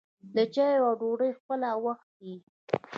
[0.35, 2.35] د چايو او ډوډۍ خپله وخت يي.